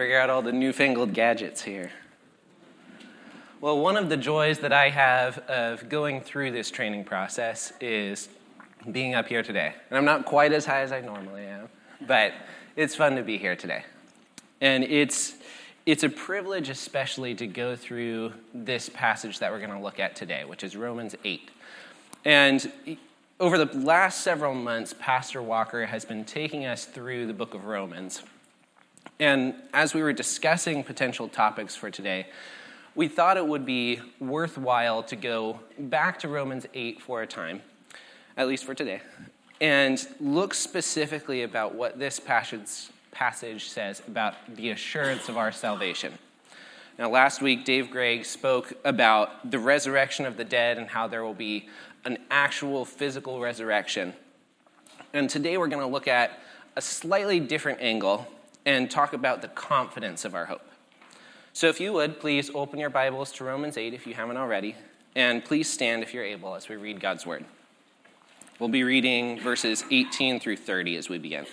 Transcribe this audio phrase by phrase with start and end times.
[0.00, 1.90] figure out all the newfangled gadgets here.
[3.60, 8.30] Well, one of the joys that I have of going through this training process is
[8.90, 9.74] being up here today.
[9.90, 11.68] And I'm not quite as high as I normally am,
[12.06, 12.32] but
[12.76, 13.84] it's fun to be here today.
[14.62, 15.34] And it's,
[15.84, 20.16] it's a privilege, especially, to go through this passage that we're going to look at
[20.16, 21.50] today, which is Romans 8.
[22.24, 22.72] And
[23.38, 27.66] over the last several months, Pastor Walker has been taking us through the book of
[27.66, 28.22] Romans.
[29.18, 32.26] And as we were discussing potential topics for today,
[32.94, 37.62] we thought it would be worthwhile to go back to Romans 8 for a time,
[38.36, 39.00] at least for today,
[39.60, 46.14] and look specifically about what this passage, passage says about the assurance of our salvation.
[46.98, 51.24] Now, last week, Dave Gregg spoke about the resurrection of the dead and how there
[51.24, 51.68] will be
[52.04, 54.14] an actual physical resurrection.
[55.12, 56.40] And today, we're going to look at
[56.76, 58.26] a slightly different angle
[58.64, 60.66] and talk about the confidence of our hope.
[61.52, 64.76] So, if you would, please open your Bibles to Romans 8 if you haven't already,
[65.16, 67.44] and please stand if you're able as we read God's Word.
[68.58, 71.46] We'll be reading verses 18 through 30 as we begin.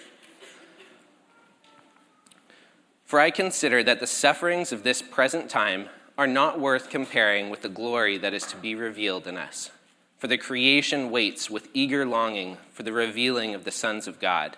[3.05, 7.61] For I consider that the sufferings of this present time are not worth comparing with
[7.61, 9.72] the glory that is to be revealed in us.
[10.17, 14.58] For the creation waits with eager longing for the revealing of the sons of God.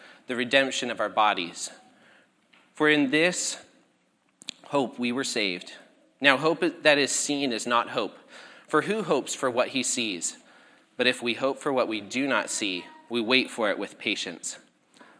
[0.27, 1.69] the redemption of our bodies.
[2.73, 3.57] For in this
[4.65, 5.73] hope we were saved.
[6.21, 8.17] Now, hope that is seen is not hope,
[8.67, 10.37] for who hopes for what he sees?
[10.95, 13.97] But if we hope for what we do not see, we wait for it with
[13.97, 14.57] patience.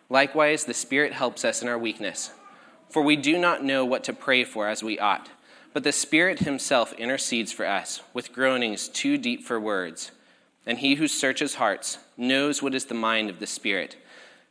[0.10, 2.32] Likewise, the Spirit helps us in our weakness,
[2.90, 5.30] for we do not know what to pray for as we ought.
[5.74, 10.12] But the Spirit Himself intercedes for us with groanings too deep for words.
[10.66, 13.96] And He who searches hearts knows what is the mind of the Spirit,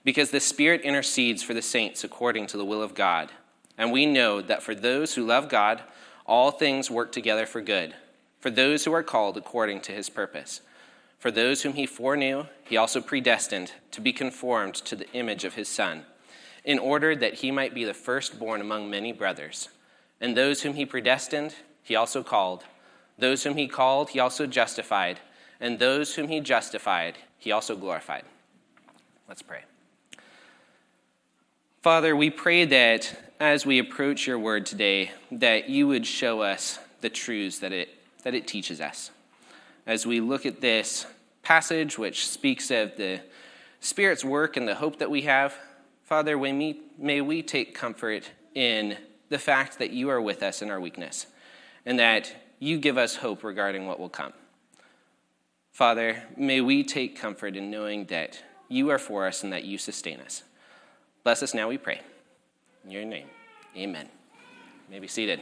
[0.04, 3.30] because the Spirit intercedes for the saints according to the will of God.
[3.76, 5.82] And we know that for those who love God,
[6.26, 7.94] all things work together for good,
[8.38, 10.60] for those who are called according to his purpose.
[11.18, 15.54] For those whom he foreknew, he also predestined to be conformed to the image of
[15.54, 16.04] his Son,
[16.64, 19.68] in order that he might be the firstborn among many brothers.
[20.20, 22.64] And those whom he predestined, he also called.
[23.18, 25.20] Those whom he called, he also justified.
[25.60, 28.24] And those whom he justified, he also glorified.
[29.28, 29.64] Let's pray.
[31.82, 36.78] Father, we pray that as we approach your word today, that you would show us
[37.00, 37.88] the truths that it,
[38.22, 39.10] that it teaches us.
[39.86, 41.06] As we look at this
[41.42, 43.22] passage, which speaks of the
[43.80, 45.54] Spirit's work and the hope that we have,
[46.04, 48.98] Father, may we take comfort in
[49.30, 51.28] the fact that you are with us in our weakness
[51.86, 54.34] and that you give us hope regarding what will come.
[55.72, 58.38] Father, may we take comfort in knowing that
[58.68, 60.42] you are for us and that you sustain us.
[61.22, 62.00] Bless us now, we pray.
[62.84, 63.26] In your name,
[63.76, 64.08] amen.
[64.88, 65.40] You may be seated.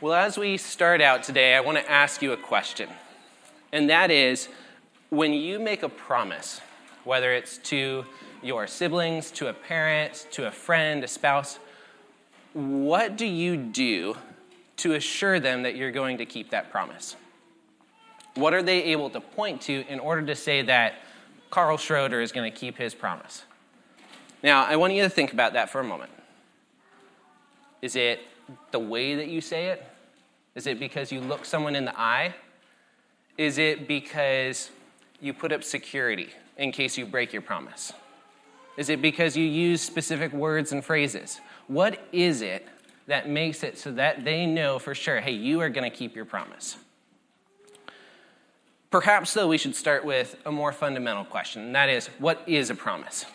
[0.00, 2.90] Well, as we start out today, I want to ask you a question.
[3.72, 4.48] And that is
[5.08, 6.60] when you make a promise,
[7.04, 8.04] whether it's to
[8.42, 11.58] your siblings, to a parent, to a friend, a spouse,
[12.52, 14.16] what do you do
[14.76, 17.16] to assure them that you're going to keep that promise?
[18.34, 20.96] What are they able to point to in order to say that
[21.54, 23.44] Carl Schroeder is going to keep his promise?
[24.42, 26.10] Now, I want you to think about that for a moment.
[27.80, 28.22] Is it
[28.72, 29.86] the way that you say it?
[30.56, 32.34] Is it because you look someone in the eye?
[33.38, 34.72] Is it because
[35.20, 37.92] you put up security in case you break your promise?
[38.76, 41.40] Is it because you use specific words and phrases?
[41.68, 42.66] What is it
[43.06, 46.16] that makes it so that they know for sure, hey, you are going to keep
[46.16, 46.78] your promise?
[48.94, 52.70] Perhaps, though, we should start with a more fundamental question, and that is what is
[52.70, 53.26] a promise?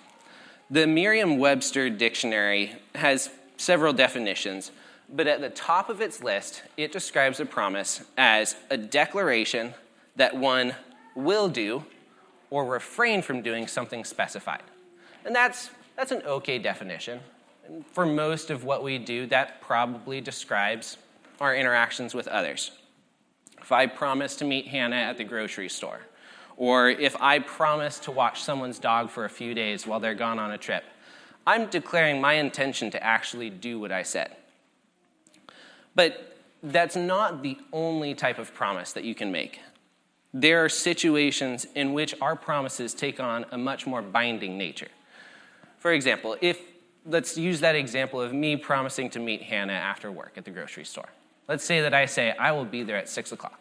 [0.71, 4.71] The Merriam Webster dictionary has several definitions,
[5.09, 9.73] but at the top of its list, it describes a promise as a declaration
[10.15, 10.75] that one
[11.13, 11.83] will do
[12.49, 14.63] or refrain from doing something specified.
[15.25, 17.19] And that's, that's an okay definition.
[17.91, 20.97] For most of what we do, that probably describes
[21.41, 22.71] our interactions with others.
[23.69, 25.99] If I promise to meet Hannah at the grocery store,
[26.57, 30.39] or if I promise to watch someone's dog for a few days while they're gone
[30.39, 30.83] on a trip,
[31.45, 34.35] I'm declaring my intention to actually do what I said.
[35.93, 39.59] But that's not the only type of promise that you can make.
[40.33, 44.89] There are situations in which our promises take on a much more binding nature.
[45.77, 46.59] For example, if
[47.05, 50.85] let's use that example of me promising to meet Hannah after work at the grocery
[50.85, 51.09] store.
[51.47, 53.58] Let's say that I say, I will be there at six o'clock.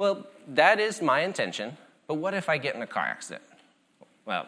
[0.00, 1.76] Well, that is my intention,
[2.06, 3.44] but what if I get in a car accident?
[4.24, 4.46] Well,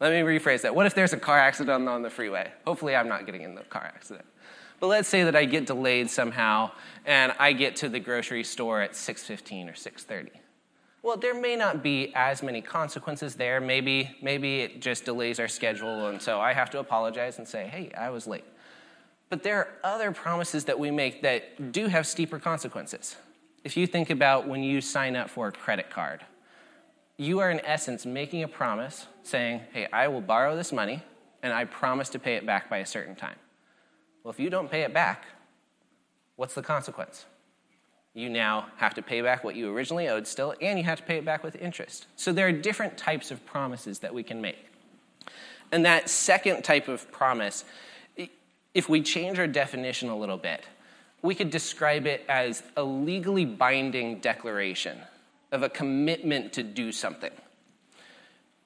[0.00, 0.74] let me rephrase that.
[0.74, 2.50] What if there's a car accident on the freeway?
[2.66, 4.24] Hopefully, I'm not getting in the car accident.
[4.80, 6.70] But let's say that I get delayed somehow
[7.04, 10.30] and I get to the grocery store at 6:15 or 6:30.
[11.02, 13.60] Well, there may not be as many consequences there.
[13.60, 17.66] Maybe maybe it just delays our schedule and so I have to apologize and say,
[17.66, 18.46] "Hey, I was late."
[19.28, 23.16] But there are other promises that we make that do have steeper consequences.
[23.66, 26.24] If you think about when you sign up for a credit card,
[27.16, 31.02] you are in essence making a promise saying, Hey, I will borrow this money
[31.42, 33.34] and I promise to pay it back by a certain time.
[34.22, 35.24] Well, if you don't pay it back,
[36.36, 37.24] what's the consequence?
[38.14, 41.04] You now have to pay back what you originally owed still, and you have to
[41.04, 42.06] pay it back with interest.
[42.14, 44.64] So there are different types of promises that we can make.
[45.72, 47.64] And that second type of promise,
[48.74, 50.64] if we change our definition a little bit,
[51.26, 54.98] we could describe it as a legally binding declaration
[55.50, 57.32] of a commitment to do something.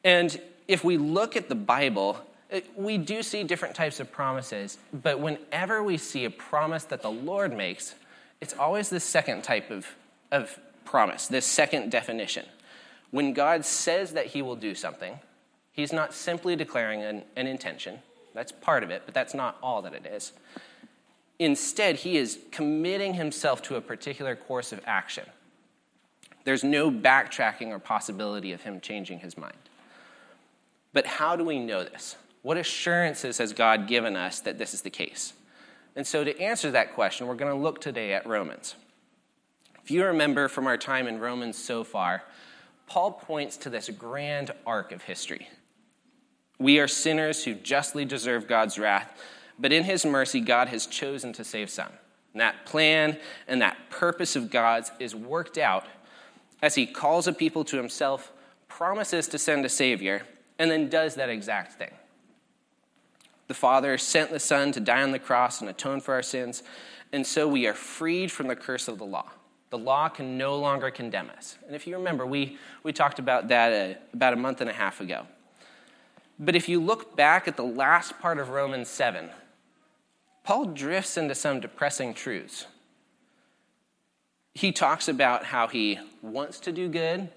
[0.05, 2.19] And if we look at the Bible,
[2.51, 7.03] eh, we do see different types of promises, but whenever we see a promise that
[7.03, 7.95] the Lord makes,
[8.41, 9.87] it's always this second type of,
[10.31, 12.45] of promise, this second definition.
[13.11, 15.19] When God says that he will do something,
[15.73, 18.01] he's not simply declaring an, an intention.
[18.35, 20.33] That's part of it, but that's not all that it is.
[21.41, 25.25] Instead, he is committing himself to a particular course of action.
[26.45, 29.57] There's no backtracking or possibility of him changing his mind.
[30.93, 32.17] But how do we know this?
[32.43, 35.33] What assurances has God given us that this is the case?
[35.97, 38.75] And so, to answer that question, we're going to look today at Romans.
[39.83, 42.23] If you remember from our time in Romans so far,
[42.87, 45.49] Paul points to this grand arc of history.
[46.59, 49.19] We are sinners who justly deserve God's wrath,
[49.61, 51.93] but in his mercy, God has chosen to save some.
[52.33, 55.85] And that plan and that purpose of God's is worked out
[56.63, 58.33] as he calls a people to himself,
[58.69, 60.23] promises to send a Savior,
[60.59, 61.93] and then does that exact thing.
[63.49, 66.63] The Father sent the Son to die on the cross and atone for our sins,
[67.13, 69.31] and so we are freed from the curse of the law.
[69.71, 71.57] The law can no longer condemn us.
[71.67, 74.73] And if you remember, we, we talked about that uh, about a month and a
[74.73, 75.27] half ago.
[76.39, 79.31] But if you look back at the last part of Romans 7,
[80.45, 82.67] Paul drifts into some depressing truths.
[84.55, 87.29] He talks about how he wants to do good,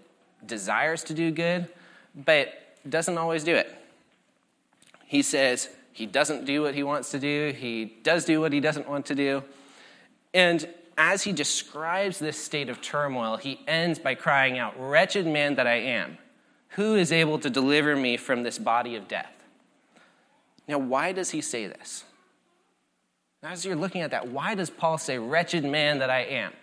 [0.45, 1.67] desires to do good,
[2.15, 2.53] but
[2.89, 3.73] doesn't always do it.
[5.05, 8.59] He says, he doesn't do what he wants to do, he does do what he
[8.59, 9.44] doesn't want to do.
[10.33, 10.67] And
[10.97, 15.67] as he describes this state of turmoil, he ends by crying out, Wretched man that
[15.67, 16.17] I am,
[16.69, 19.31] who is able to deliver me from this body of death?
[20.67, 22.06] Now, why does he say this?
[23.44, 26.54] Now, as you're looking at that, why does Paul say, Wretched man that I am?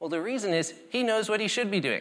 [0.00, 2.00] Well, the reason is he knows what he should be doing.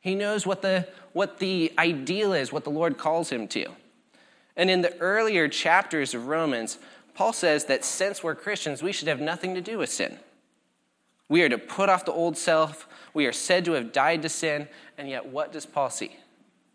[0.00, 3.66] He knows what the, what the ideal is, what the Lord calls him to.
[4.56, 6.78] And in the earlier chapters of Romans,
[7.14, 10.18] Paul says that since we're Christians, we should have nothing to do with sin.
[11.28, 12.88] We are to put off the old self.
[13.12, 14.66] We are said to have died to sin.
[14.96, 16.16] And yet, what does Paul see?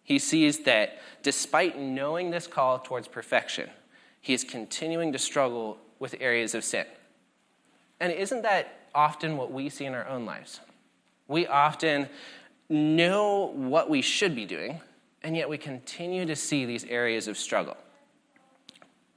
[0.03, 3.69] He sees that despite knowing this call towards perfection,
[4.21, 6.85] he is continuing to struggle with areas of sin.
[7.99, 10.59] And isn't that often what we see in our own lives?
[11.27, 12.09] We often
[12.69, 14.81] know what we should be doing,
[15.23, 17.77] and yet we continue to see these areas of struggle.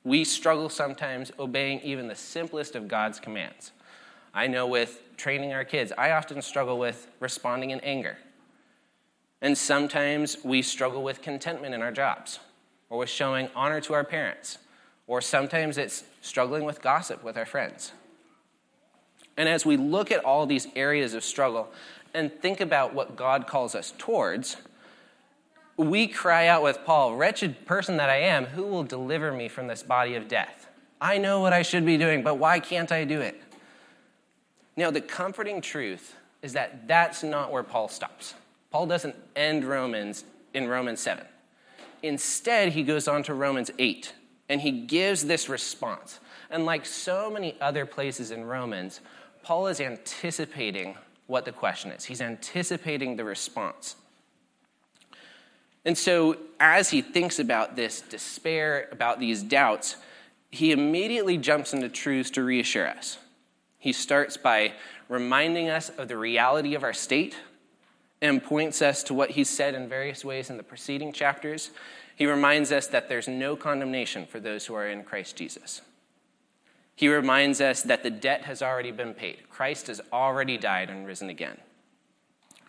[0.04, 3.72] We struggle sometimes obeying even the simplest of God's commands.
[4.32, 8.16] I know with training our kids, I often struggle with responding in anger.
[9.42, 12.38] And sometimes we struggle with contentment in our jobs,
[12.88, 14.58] or with showing honor to our parents,
[15.06, 17.92] or sometimes it's struggling with gossip with our friends.
[19.36, 21.72] And as we look at all these areas of struggle
[22.12, 24.56] and think about what God calls us towards,
[25.76, 29.66] we cry out with Paul, Wretched person that I am, who will deliver me from
[29.66, 30.68] this body of death?
[31.00, 33.40] I know what I should be doing, but why can't I do it?
[34.76, 38.34] Now, the comforting truth is that that's not where Paul stops.
[38.70, 41.24] Paul doesn't end Romans in Romans 7.
[42.02, 44.12] Instead, he goes on to Romans 8,
[44.50, 46.18] and he gives this response.
[46.50, 49.00] And like so many other places in Romans,
[49.44, 50.96] Paul is anticipating
[51.28, 52.04] what the question is.
[52.04, 53.94] He's anticipating the response.
[55.84, 59.96] And so, as he thinks about this despair, about these doubts,
[60.50, 63.18] he immediately jumps into truths to reassure us.
[63.78, 64.72] He starts by
[65.08, 67.36] reminding us of the reality of our state
[68.20, 71.70] and points us to what he said in various ways in the preceding chapters.
[72.20, 75.80] He reminds us that there's no condemnation for those who are in Christ Jesus.
[76.94, 79.48] He reminds us that the debt has already been paid.
[79.48, 81.56] Christ has already died and risen again.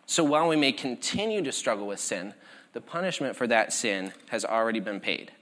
[0.06, 2.34] So while we may continue to struggle with sin,
[2.72, 5.34] the punishment for that sin has already been paid.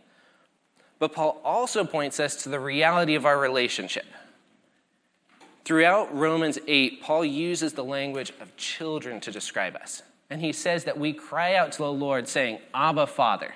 [0.98, 4.08] But Paul also points us to the reality of our relationship.
[5.66, 10.02] Throughout Romans 8, Paul uses the language of children to describe us.
[10.32, 13.54] And he says that we cry out to the Lord saying, Abba, Father.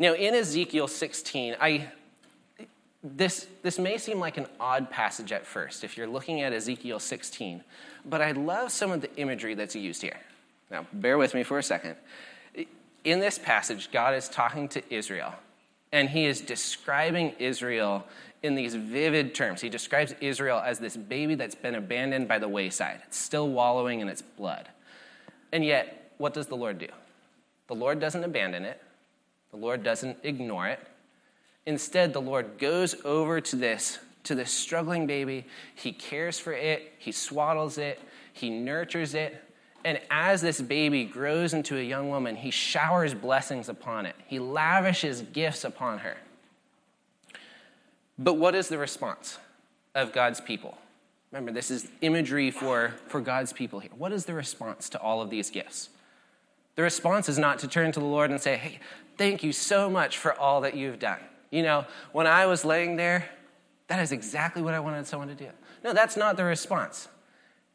[0.00, 1.86] Now, in Ezekiel 16, I,
[3.04, 6.98] this, this may seem like an odd passage at first if you're looking at Ezekiel
[6.98, 7.62] 16,
[8.06, 10.16] but I love some of the imagery that's used here.
[10.70, 11.96] Now, bear with me for a second.
[13.04, 15.34] In this passage, God is talking to Israel,
[15.92, 18.06] and he is describing Israel
[18.42, 19.60] in these vivid terms.
[19.60, 24.00] He describes Israel as this baby that's been abandoned by the wayside, it's still wallowing
[24.00, 24.66] in its blood.
[25.52, 26.88] And yet, what does the Lord do?
[27.66, 28.80] The Lord doesn't abandon it,
[29.50, 30.80] the Lord doesn't ignore it.
[31.66, 35.46] Instead, the Lord goes over to this to this struggling baby.
[35.74, 38.00] He cares for it, he swaddles it,
[38.32, 39.42] he nurtures it,
[39.84, 44.14] and as this baby grows into a young woman, he showers blessings upon it.
[44.26, 46.16] He lavishes gifts upon her.
[48.18, 49.38] But what is the response
[49.94, 50.76] of God's people?
[51.32, 53.92] Remember, this is imagery for, for God's people here.
[53.96, 55.88] What is the response to all of these gifts?
[56.76, 58.80] The response is not to turn to the Lord and say, Hey,
[59.20, 61.18] thank you so much for all that you've done.
[61.50, 63.28] You know, when I was laying there,
[63.88, 65.50] that is exactly what I wanted someone to do.
[65.84, 67.06] No, that's not the response.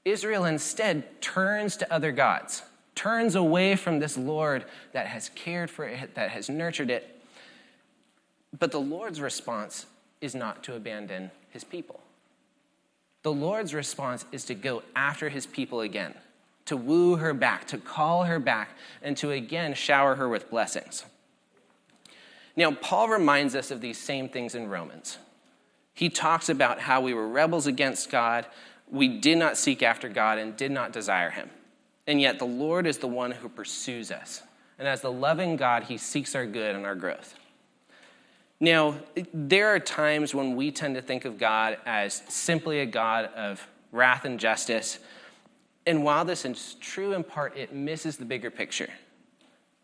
[0.06, 2.64] Israel instead turns to other gods,
[2.96, 7.22] turns away from this Lord that has cared for it, that has nurtured it.
[8.58, 9.86] But the Lord's response
[10.22, 12.00] is not to abandon his people.
[13.22, 16.16] The Lord's response is to go after his people again,
[16.66, 18.70] to woo her back, to call her back,
[19.04, 21.06] and to again shower her with blessings.
[22.56, 25.18] Now, Paul reminds us of these same things in Romans.
[25.94, 28.46] He talks about how we were rebels against God,
[28.90, 31.50] we did not seek after God and did not desire him.
[32.08, 34.44] And yet the Lord is the one who pursues us.
[34.78, 37.36] And as the loving God, he seeks our good and our growth.
[38.60, 38.96] Now,
[39.34, 43.66] there are times when we tend to think of God as simply a God of
[43.92, 45.00] wrath and justice.
[45.86, 48.90] And while this is true in part, it misses the bigger picture.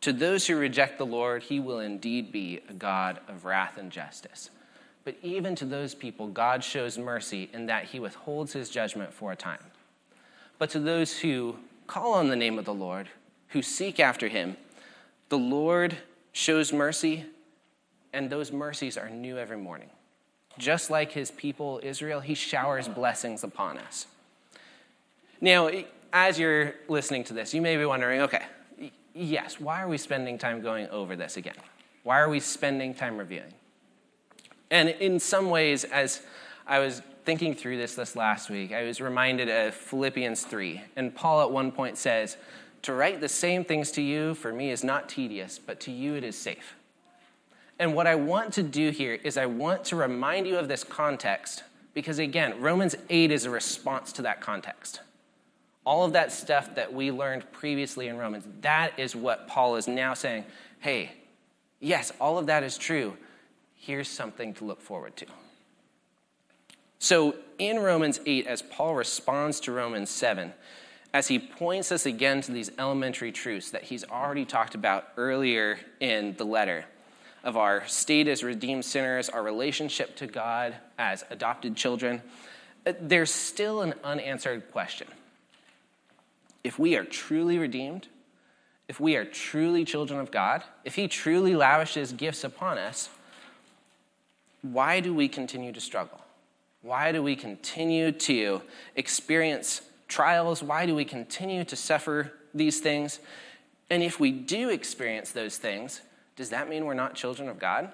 [0.02, 3.92] To those who reject the Lord, he will indeed be a God of wrath and
[3.92, 4.50] justice.
[5.04, 9.32] But even to those people, God shows mercy in that he withholds his judgment for
[9.32, 9.64] a time.
[10.58, 11.56] But to those who
[11.88, 13.10] call on the name of the Lord,
[13.50, 14.58] who seek after him,
[15.30, 15.98] the Lord
[16.34, 17.26] shows mercy,
[18.14, 19.90] and those mercies are new every morning.
[20.58, 24.08] Just like his people, Israel, he showers blessings upon us.
[25.40, 25.70] Now,
[26.14, 28.44] as you're listening to this, you may be wondering okay,
[29.14, 31.56] yes, why are we spending time going over this again?
[32.04, 33.54] Why are we spending time reviewing?
[34.70, 36.22] And in some ways, as
[36.66, 40.82] I was thinking through this this last week, I was reminded of Philippians 3.
[40.96, 42.38] And Paul at one point says,
[42.84, 46.16] To write the same things to you for me is not tedious, but to you
[46.16, 46.76] it is safe.
[47.78, 50.84] And what I want to do here is I want to remind you of this
[50.84, 51.64] context
[51.94, 55.02] because, again, Romans 8 is a response to that context.
[55.86, 59.88] All of that stuff that we learned previously in Romans, that is what Paul is
[59.88, 60.46] now saying.
[60.80, 61.12] Hey,
[61.80, 63.18] yes, all of that is true,
[63.76, 65.26] here's something to look forward to.
[67.00, 70.54] So, in Romans 8, as Paul responds to Romans 7,
[71.14, 75.80] as he points us again to these elementary truths that he's already talked about earlier
[76.00, 76.86] in the letter
[77.44, 82.22] of our state as redeemed sinners, our relationship to God as adopted children,
[82.86, 85.08] uh, there's still an unanswered question.
[86.64, 88.08] If we are truly redeemed,
[88.88, 93.10] if we are truly children of God, if he truly lavishes gifts upon us,
[94.62, 96.20] why do we continue to struggle?
[96.82, 98.62] Why do we continue to
[98.96, 100.62] experience trials?
[100.62, 103.20] Why do we continue to suffer these things?
[103.90, 106.02] And if we do experience those things,
[106.36, 107.92] does that mean we're not children of God?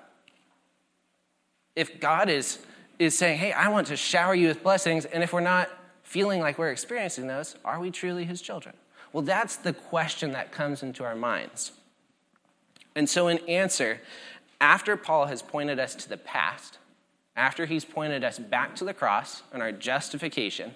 [1.76, 2.60] If God is,
[2.98, 5.70] is saying, hey, I want to shower you with blessings, and if we're not
[6.08, 8.74] feeling like we're experiencing those, are we truly his children?
[9.12, 11.74] Well, that's the question that comes into our minds.
[12.96, 14.00] And so, in answer,
[14.62, 16.78] after Paul has pointed us to the past,
[17.36, 20.74] after he's pointed us back to the cross and our justification,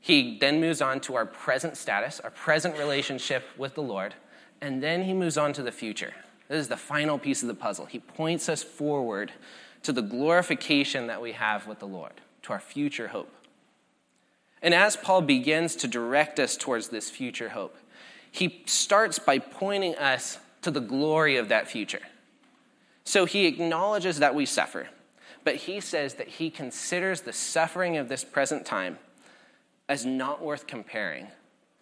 [0.00, 4.14] he then moves on to our present status, our present relationship with the Lord.
[4.60, 6.12] And then he moves on to the future.
[6.48, 7.86] This is the final piece of the puzzle.
[7.86, 9.30] He points us forward
[9.84, 13.32] to the glorification that we have with the Lord, to our future hope.
[14.64, 17.76] And as Paul begins to direct us towards this future hope,
[18.32, 22.00] he starts by pointing us to the glory of that future.
[23.04, 24.88] So he acknowledges that we suffer,
[25.44, 28.98] but he says that he considers the suffering of this present time
[29.86, 31.28] as not worth comparing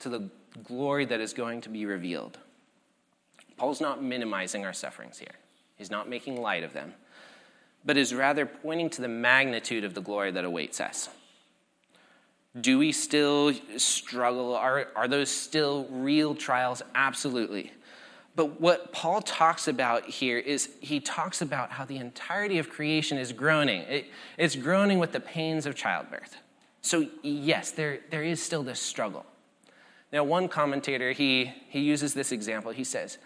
[0.01, 0.29] to the
[0.65, 2.37] glory that is going to be revealed.
[3.57, 5.37] Paul's not minimizing our sufferings here,
[5.77, 6.95] he's not making light of them,
[7.85, 11.09] but is rather pointing to the magnitude of the glory that awaits us.
[12.61, 14.55] Do we still struggle?
[14.55, 16.83] Are, are those still real trials?
[16.95, 17.73] Absolutely.
[18.35, 23.19] But what Paul talks about here is he talks about how the entirety of creation
[23.19, 23.83] is groaning.
[23.83, 24.07] It,
[24.39, 26.37] it's groaning with the pains of childbirth.
[26.81, 29.25] So, yes, there, there is still this struggle.
[30.13, 32.73] Now, one commentator, he, he uses this example.
[32.73, 33.19] He says,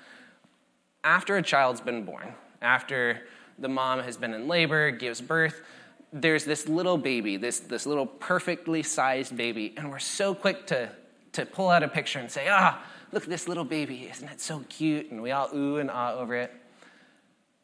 [1.02, 3.22] after a child's been born, after
[3.58, 5.62] the mom has been in labor, gives birth,
[6.20, 10.90] there's this little baby, this, this little perfectly sized baby, and we're so quick to,
[11.32, 12.82] to pull out a picture and say, ah,
[13.12, 15.10] look at this little baby, isn't it so cute?
[15.10, 16.52] And we all ooh and ah over it.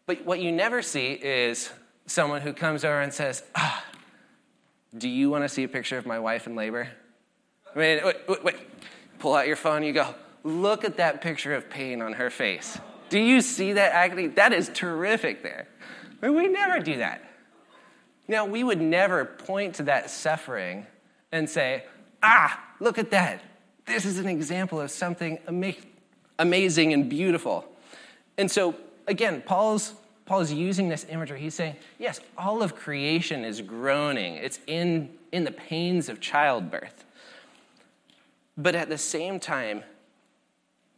[0.06, 1.70] But what you never see is
[2.06, 3.84] someone who comes over and says, ah,
[4.96, 6.88] do you want to see a picture of my wife in labor?
[7.74, 8.56] I mean, wait, wait, wait.
[9.18, 12.78] Pull out your phone, you go, look at that picture of pain on her face.
[13.08, 14.26] Do you see that agony?
[14.26, 15.68] That is terrific there.
[16.22, 17.22] I mean, we never do that.
[18.28, 20.86] Now, we would never point to that suffering
[21.32, 21.84] and say,
[22.22, 23.42] ah, look at that.
[23.84, 25.74] This is an example of something ama-
[26.38, 27.66] amazing and beautiful.
[28.38, 28.76] And so,
[29.06, 31.40] again, Paul's, Paul's using this imagery.
[31.40, 37.04] He's saying, yes, all of creation is groaning, it's in, in the pains of childbirth.
[38.56, 39.82] But at the same time,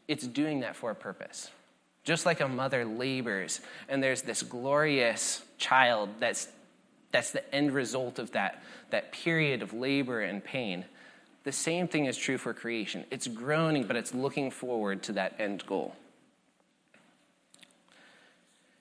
[0.08, 1.50] it's doing that for a purpose.
[2.02, 6.48] Just like a mother labors, and there's this glorious child that's,
[7.14, 8.60] that's the end result of that,
[8.90, 10.84] that period of labor and pain.
[11.44, 13.04] The same thing is true for creation.
[13.12, 15.94] It's groaning, but it's looking forward to that end goal.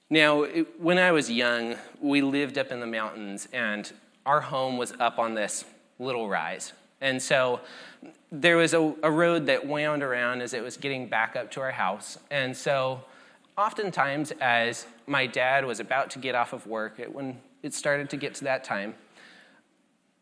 [0.09, 3.91] Now, it, when I was young, we lived up in the mountains, and
[4.25, 5.63] our home was up on this
[5.99, 6.73] little rise.
[7.01, 7.59] And so
[8.31, 11.61] there was a, a, road that wound around as it was getting back up to
[11.61, 12.17] our house.
[12.31, 13.03] And so,
[13.55, 18.09] oftentimes, as my dad was about to get off of work, it, when it started
[18.11, 18.93] to get to that time,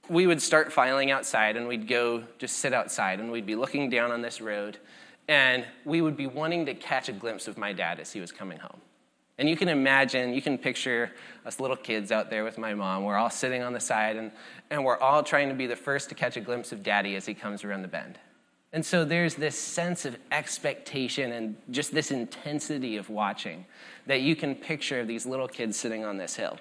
[0.10, 3.89] we would start filing outside and we'd go just sit outside and we'd be looking
[3.89, 4.77] down on this road
[5.27, 8.32] and we would be wanting to catch a glimpse of my dad as he was
[8.32, 8.82] coming home.
[9.38, 11.12] And you can imagine, you can picture
[11.45, 13.06] us little kids out there with my mom.
[13.06, 14.32] We're all sitting on the side and,
[14.69, 17.25] and we're all trying to be the first to catch a glimpse of daddy as
[17.25, 18.19] he comes around the bend.
[18.73, 23.65] And so there's this sense of expectation and just this intensity of watching
[24.08, 26.58] that you can picture of these little kids sitting on this hill.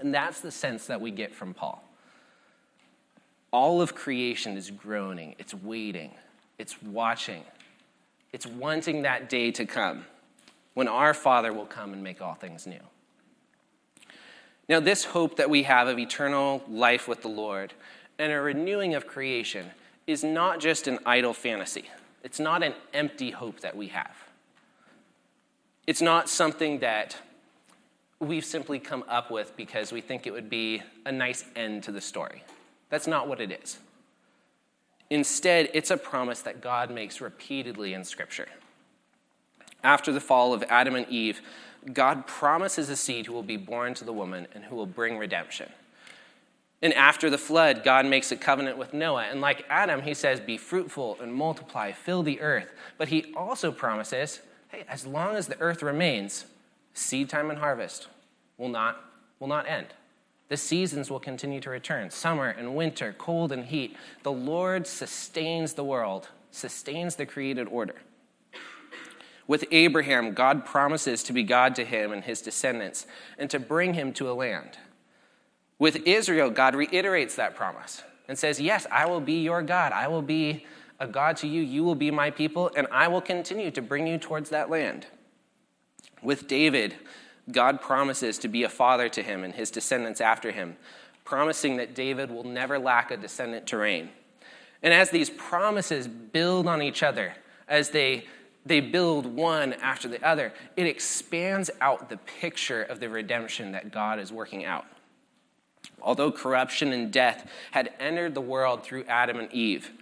[0.00, 1.82] And that's the sense that we get from Paul.
[3.52, 6.12] All of creation is groaning, it's waiting,
[6.58, 7.44] it's watching,
[8.32, 10.04] it's wanting that day to come
[10.74, 12.80] when our Father will come and make all things new.
[14.68, 17.72] Now, this hope that we have of eternal life with the Lord
[18.18, 19.66] and a renewing of creation
[20.06, 21.84] is not just an idle fantasy.
[22.24, 24.16] It's not an empty hope that we have.
[25.86, 27.16] It's not something that
[28.20, 31.92] we've simply come up with because we think it would be a nice end to
[31.92, 32.42] the story.
[32.88, 33.78] That's not what it is.
[35.10, 38.48] Instead, it's a promise that God makes repeatedly in Scripture.
[39.84, 41.40] After the fall of Adam and Eve,
[41.92, 45.18] God promises a seed who will be born to the woman and who will bring
[45.18, 45.70] redemption.
[46.82, 49.26] And after the flood, God makes a covenant with Noah.
[49.30, 52.72] And like Adam, he says, Be fruitful and multiply, fill the earth.
[52.98, 56.46] But he also promises, Hey, as long as the earth remains,
[56.96, 58.08] seed time and harvest
[58.58, 59.04] will not,
[59.38, 59.88] will not end.
[60.48, 63.96] The seasons will continue to return summer and winter, cold and heat.
[64.22, 67.96] The Lord sustains the world, sustains the created order.
[69.48, 73.06] With Abraham, God promises to be God to him and his descendants
[73.38, 74.78] and to bring him to a land.
[75.78, 79.92] With Israel, God reiterates that promise and says, Yes, I will be your God.
[79.92, 80.64] I will be
[80.98, 81.60] a God to you.
[81.60, 85.06] You will be my people, and I will continue to bring you towards that land.
[86.22, 86.96] With David,
[87.50, 90.76] God promises to be a father to him and his descendants after him,
[91.24, 94.10] promising that David will never lack a descendant to reign.
[94.82, 97.34] And as these promises build on each other,
[97.68, 98.26] as they,
[98.64, 103.92] they build one after the other, it expands out the picture of the redemption that
[103.92, 104.86] God is working out.
[106.02, 109.92] Although corruption and death had entered the world through Adam and Eve,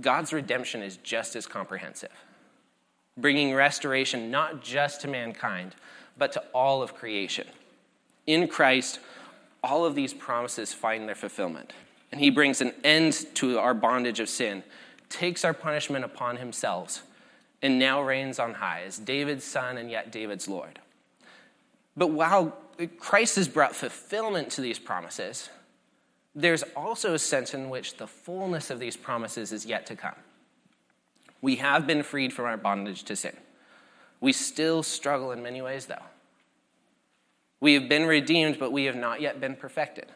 [0.00, 2.12] God's redemption is just as comprehensive.
[3.20, 5.74] Bringing restoration not just to mankind,
[6.16, 7.46] but to all of creation.
[8.26, 9.00] In Christ,
[9.62, 11.72] all of these promises find their fulfillment.
[12.12, 14.62] And he brings an end to our bondage of sin,
[15.08, 17.04] takes our punishment upon himself,
[17.62, 20.78] and now reigns on high as David's son and yet David's Lord.
[21.96, 22.56] But while
[22.98, 25.50] Christ has brought fulfillment to these promises,
[26.34, 30.14] there's also a sense in which the fullness of these promises is yet to come.
[31.42, 33.36] We have been freed from our bondage to sin.
[34.20, 36.04] We still struggle in many ways, though.
[37.60, 40.06] We have been redeemed, but we have not yet been perfected.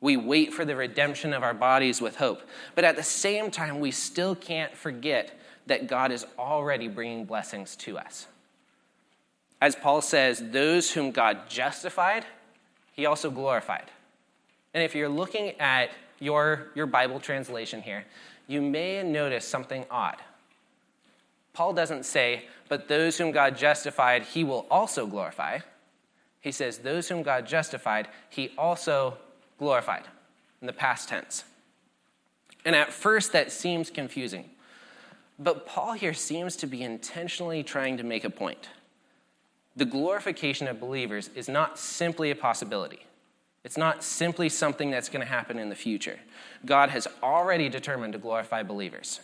[0.00, 2.42] We wait for the redemption of our bodies with hope.
[2.74, 7.76] But at the same time, we still can't forget that God is already bringing blessings
[7.76, 8.26] to us.
[9.60, 12.24] As Paul says, those whom God justified,
[12.92, 13.90] he also glorified.
[14.72, 18.04] And if you're looking at your, your Bible translation here,
[18.46, 20.16] you may notice something odd.
[21.60, 25.58] Paul doesn't say, but those whom God justified, he will also glorify.
[26.40, 29.18] He says, those whom God justified, he also
[29.58, 30.04] glorified
[30.62, 31.44] in the past tense.
[32.64, 34.48] And at first, that seems confusing.
[35.38, 38.70] But Paul here seems to be intentionally trying to make a point.
[39.76, 43.04] The glorification of believers is not simply a possibility.
[43.64, 46.20] It's not simply something that's going to happen in the future.
[46.64, 49.20] God has already determined to glorify believers.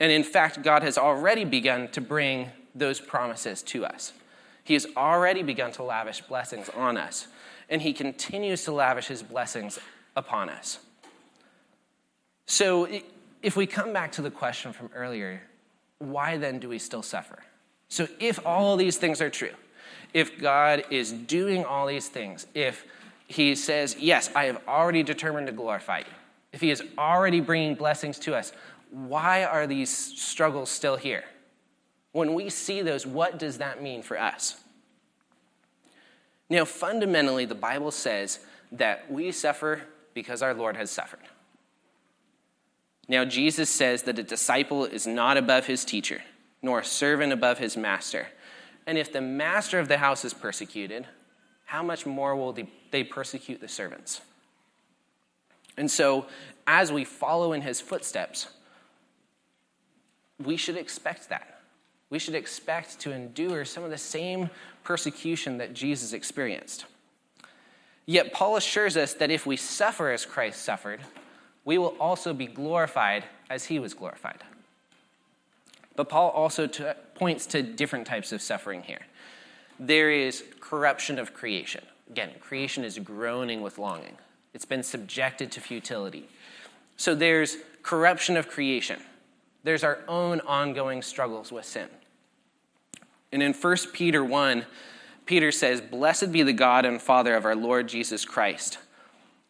[0.00, 4.12] And in fact, God has already begun to bring those promises to us.
[4.62, 7.26] He has already begun to lavish blessings on us,
[7.68, 9.78] and He continues to lavish His blessings
[10.14, 10.78] upon us.
[12.46, 12.88] So,
[13.42, 15.42] if we come back to the question from earlier,
[15.98, 17.38] why then do we still suffer?
[17.88, 19.54] So, if all these things are true,
[20.12, 22.84] if God is doing all these things, if
[23.26, 26.14] He says, Yes, I have already determined to glorify you,
[26.52, 28.52] if He is already bringing blessings to us,
[28.90, 31.24] why are these struggles still here?
[32.12, 34.60] When we see those, what does that mean for us?
[36.50, 38.40] Now, fundamentally, the Bible says
[38.72, 39.82] that we suffer
[40.14, 41.20] because our Lord has suffered.
[43.08, 46.22] Now, Jesus says that a disciple is not above his teacher,
[46.62, 48.28] nor a servant above his master.
[48.86, 51.06] And if the master of the house is persecuted,
[51.66, 52.56] how much more will
[52.90, 54.22] they persecute the servants?
[55.76, 56.26] And so,
[56.66, 58.48] as we follow in his footsteps,
[60.42, 61.60] we should expect that.
[62.10, 64.50] We should expect to endure some of the same
[64.82, 66.86] persecution that Jesus experienced.
[68.06, 71.00] Yet Paul assures us that if we suffer as Christ suffered,
[71.64, 74.42] we will also be glorified as he was glorified.
[75.96, 79.00] But Paul also t- points to different types of suffering here.
[79.78, 81.84] There is corruption of creation.
[82.08, 84.16] Again, creation is groaning with longing,
[84.54, 86.28] it's been subjected to futility.
[86.96, 89.00] So there's corruption of creation
[89.68, 91.88] there's our own ongoing struggles with sin.
[93.30, 94.64] And in 1 Peter 1,
[95.26, 98.78] Peter says, Blessed be the God and Father of our Lord Jesus Christ,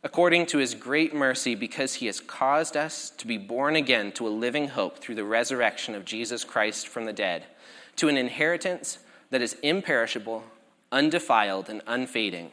[0.02, 4.26] according to his great mercy, because he has caused us to be born again to
[4.26, 7.44] a living hope through the resurrection of Jesus Christ from the dead,
[7.94, 8.98] to an inheritance
[9.30, 10.42] that is imperishable,
[10.90, 12.50] undefiled, and unfading,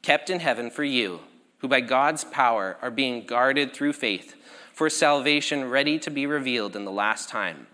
[0.00, 1.20] kept in heaven for you,
[1.58, 4.34] who by God's power are being guarded through faith
[4.76, 7.66] for salvation ready to be revealed in the last time.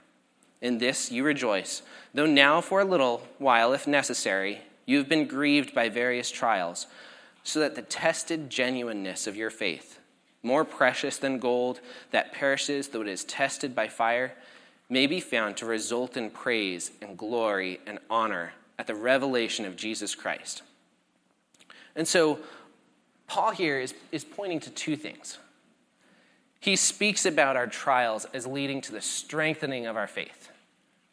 [0.61, 1.83] In this you rejoice,
[2.15, 6.87] though now for a little while, if necessary, you have been grieved by various trials,
[7.43, 9.99] so that the tested genuineness of your faith,
[10.45, 11.81] more precious than gold
[12.13, 14.35] that perishes though it is tested by fire,
[14.89, 19.75] may be found to result in praise and glory and honor at the revelation of
[19.75, 20.63] Jesus Christ.
[21.97, 22.39] And so,
[23.27, 25.39] Paul here is, is pointing to two things.
[26.63, 30.49] He speaks about our trials as leading to the strengthening of our faith.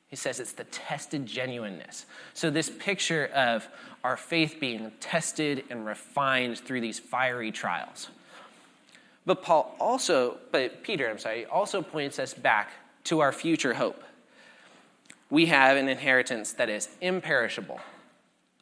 [0.07, 2.05] He says it's the tested genuineness.
[2.35, 3.67] So, this picture of
[4.03, 8.09] our faith being tested and refined through these fiery trials.
[9.25, 12.69] But Paul also, but Peter, I'm sorry, also points us back
[13.05, 14.03] to our future hope.
[15.31, 17.79] We have an inheritance that is imperishable,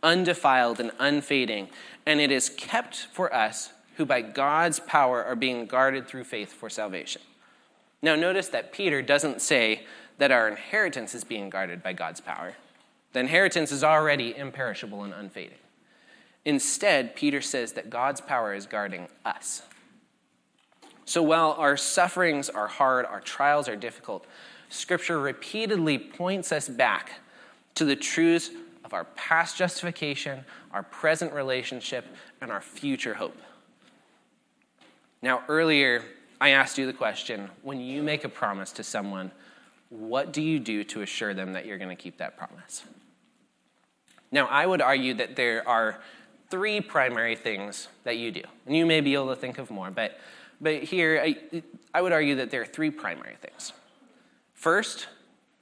[0.02, 1.68] undefiled, and unfading,
[2.06, 6.54] and it is kept for us who by God's power are being guarded through faith
[6.54, 7.22] for salvation.
[8.02, 9.86] Now, notice that Peter doesn't say
[10.20, 12.54] that our inheritance is being guarded by God's power.
[13.14, 15.58] The inheritance is already imperishable and unfading.
[16.46, 19.64] Instead, Peter says that God's power is guarding us.
[21.06, 24.26] So while our sufferings are hard, our trials are difficult,
[24.70, 27.20] Scripture repeatedly points us back
[27.76, 28.52] to the truths
[28.84, 32.06] of our past justification, our present relationship,
[32.42, 33.38] and our future hope.
[35.22, 36.04] Now, earlier,
[36.40, 39.32] I asked you the question when you make a promise to someone,
[39.90, 42.84] what do you do to assure them that you're going to keep that promise?
[44.32, 46.00] Now, I would argue that there are
[46.50, 48.44] three primary things that you do.
[48.66, 50.20] And you may be able to think of more, but,
[50.62, 51.62] but here I,
[51.94, 53.74] I would argue that there are three primary things.
[54.54, 55.08] First,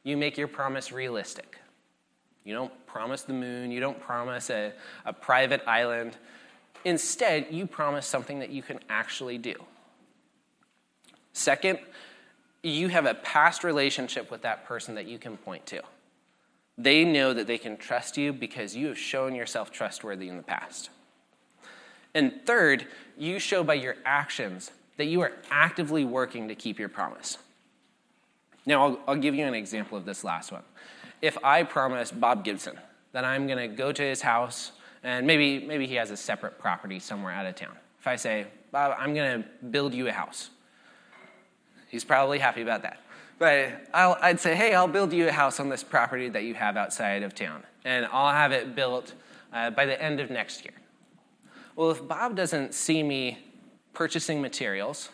[0.04, 1.60] you make your promise realistic.
[2.44, 4.74] You don't promise the moon, you don't promise a,
[5.06, 6.18] a private island.
[6.86, 9.56] Instead, you promise something that you can actually do.
[11.34, 11.80] Second,
[12.64, 15.82] you have a past relationship with that person that you can point to.
[16.78, 20.44] They know that they can trust you because you have shown yourself trustworthy in the
[20.44, 20.90] past.
[22.14, 26.90] And third, you show by your actions that you are actively working to keep your
[26.90, 27.38] promise.
[28.66, 30.64] Now, I'll, I'll give you an example of this last one.
[31.22, 32.80] If I promise Bob Gibson
[33.12, 34.72] that I'm going to go to his house,
[35.06, 37.78] and maybe, maybe he has a separate property somewhere out of town.
[38.00, 40.50] If I say, Bob, I'm going to build you a house,
[41.90, 43.00] he's probably happy about that.
[43.38, 46.56] But i would say, hey, I'll build you a house on this property that you
[46.56, 49.14] have outside of town, and I'll have it built
[49.54, 50.74] uh, by the end of next year.
[51.76, 53.38] Well, if Bob doesn't see me
[53.94, 55.10] purchasing materials,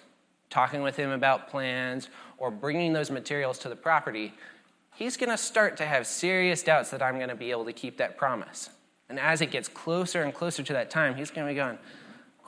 [0.49, 4.33] talking with him about plans, or bringing those materials to the property,
[4.95, 7.73] he's going to start to have serious doubts that I'm going to be able to
[7.73, 8.69] keep that promise.
[9.11, 11.77] And as it gets closer and closer to that time, he's going to be going,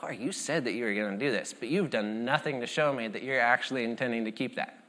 [0.00, 2.66] Corey, you said that you were going to do this, but you've done nothing to
[2.66, 4.82] show me that you're actually intending to keep that.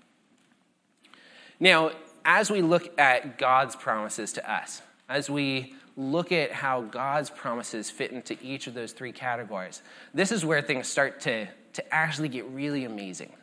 [1.60, 1.92] Now,
[2.24, 7.92] as we look at God's promises to us, as we look at how God's promises
[7.92, 9.82] fit into each of those three categories,
[10.14, 13.34] this is where things start to, to actually get really amazing.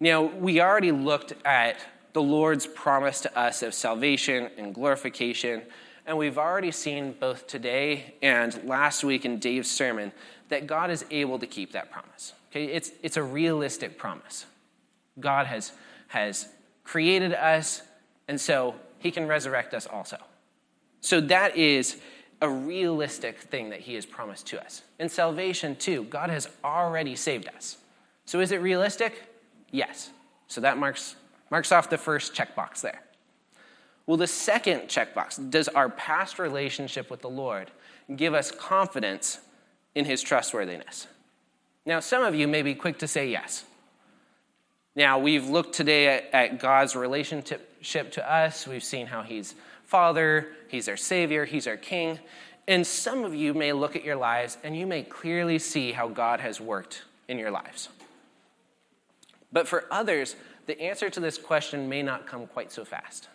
[0.00, 1.76] Now, we already looked at
[2.14, 5.64] the Lord's promise to us of salvation and glorification,
[6.06, 10.12] and we've already seen both today and last week in Dave's sermon
[10.48, 12.34] that God is able to keep that promise.
[12.50, 14.46] Okay, it's, it's a realistic promise.
[15.18, 15.72] God has,
[16.08, 16.48] has
[16.84, 17.82] created us,
[18.28, 20.18] and so he can resurrect us also.
[21.00, 22.00] So that is
[22.40, 24.82] a realistic thing that he has promised to us.
[24.98, 27.78] In salvation, too, God has already saved us.
[28.26, 29.22] So is it realistic?
[29.70, 30.10] Yes.
[30.48, 31.16] So that marks,
[31.50, 33.03] marks off the first checkbox there.
[34.06, 37.70] Well, the second checkbox does our past relationship with the Lord
[38.14, 39.38] give us confidence
[39.94, 41.06] in his trustworthiness?
[41.86, 43.64] Now, some of you may be quick to say yes.
[44.96, 48.66] Now, we've looked today at, at, God's relationship to us.
[48.66, 52.20] We've seen how He's Father, He's our Savior, He's our King.
[52.68, 56.08] And some of you may look at your lives and you may clearly see how
[56.08, 57.88] God has worked in your lives.
[59.52, 60.36] But for others,
[60.66, 63.28] the answer to this question may not come quite so fast.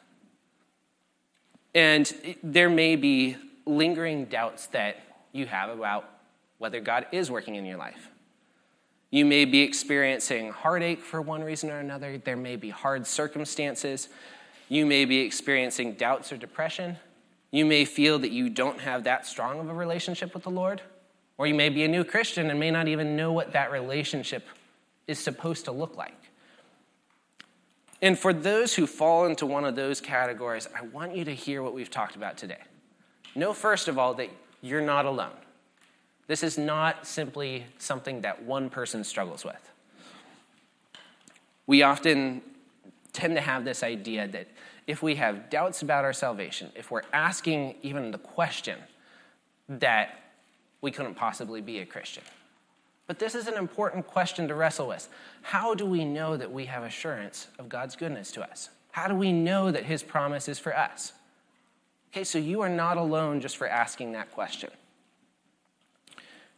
[1.76, 2.12] And
[2.44, 4.98] there may be lingering doubts that
[5.32, 6.10] you have about
[6.58, 8.10] whether God is working in your life.
[9.12, 12.18] You may be experiencing heartache for one reason or another.
[12.18, 14.10] There may be hard circumstances.
[14.68, 16.98] You may be experiencing doubts or depression.
[17.52, 20.82] You may feel that you don't have that strong of a relationship with the Lord.
[21.38, 24.46] Or you may be a new Christian and may not even know what that relationship
[25.08, 26.19] is supposed to look like.
[28.02, 31.62] And for those who fall into one of those categories, I want you to hear
[31.62, 32.60] what we've talked about today.
[33.36, 34.30] Know, first of all, that
[34.62, 35.36] you're not alone.
[36.28, 39.72] This is not simply something that one person struggles with.
[41.68, 42.42] We often
[43.14, 44.48] tend to have this idea that
[44.88, 48.80] if we have doubts about our salvation, if we're asking even the question,
[49.68, 50.20] that
[50.82, 52.24] we couldn't possibly be a Christian.
[53.10, 55.10] But this is an important question to wrestle with.
[55.42, 58.70] How do we know that we have assurance of God's goodness to us?
[58.92, 61.14] How do we know that His promise is for us?
[62.12, 64.70] Okay, so you are not alone just for asking that question.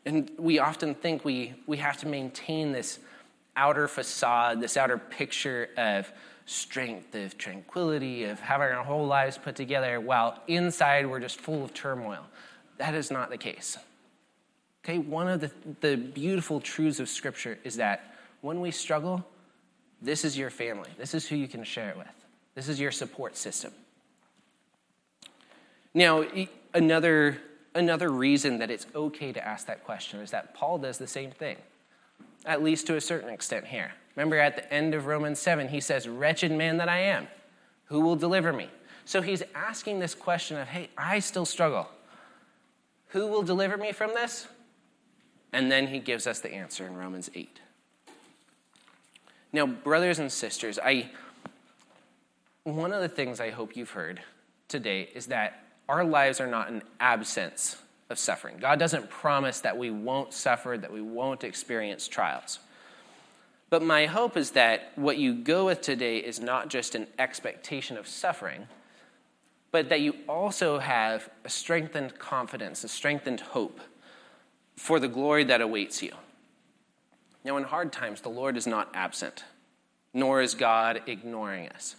[0.06, 3.00] And we often think we, we have to maintain this
[3.56, 6.12] outer facade, this outer picture of
[6.46, 11.64] strength, of tranquility, of having our whole lives put together, while inside we're just full
[11.64, 12.26] of turmoil.
[12.78, 13.78] That is not the case.
[14.84, 19.26] Okay, one of the, the beautiful truths of Scripture is that when we struggle,
[20.02, 20.90] this is your family.
[20.98, 22.08] This is who you can share it with.
[22.56, 23.72] This is your support system.
[25.94, 26.26] Now,
[26.74, 27.38] another
[27.76, 31.32] another reason that it's okay to ask that question is that Paul does the same
[31.32, 31.58] thing,
[32.46, 33.92] at least to a certain extent here.
[34.16, 37.28] Remember at the end of Romans 7, he says, Wretched man that I am,
[37.86, 38.70] who will deliver me?
[39.06, 41.88] So he's asking this question of, Hey, I still struggle.
[43.10, 44.48] Who will deliver me from this?
[45.54, 47.60] And then he gives us the answer in Romans 8.
[49.54, 51.10] Now, brothers and sisters, I
[52.64, 54.22] one of the things I hope you've heard
[54.68, 57.76] today is that our lives are not an absence
[58.10, 58.58] of suffering.
[58.60, 62.60] God doesn't promise that we won't suffer, that we won't experience trials.
[63.72, 67.98] But my hope is that what you go with today is not just an expectation
[67.98, 68.68] of suffering,
[69.72, 73.80] but that you also have a strengthened confidence, a strengthened hope
[74.82, 76.12] for the glory that awaits you.
[77.46, 79.44] Now, in hard times, the Lord is not absent,
[80.12, 81.96] nor is God ignoring us.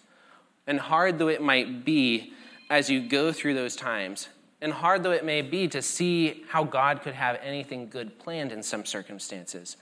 [0.67, 2.33] And hard though it might be
[2.69, 6.65] as you go through those times, and hard though it may be to see how
[6.65, 9.77] God could have anything good planned in some circumstances,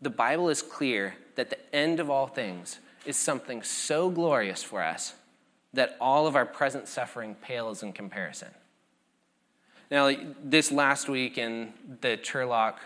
[0.00, 4.82] the Bible is clear that the end of all things is something so glorious for
[4.82, 5.12] us
[5.74, 8.48] that all of our present suffering pales in comparison.
[9.90, 10.10] Now,
[10.42, 12.76] this last week in the Turlock